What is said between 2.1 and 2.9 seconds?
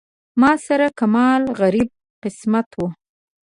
قسمت و.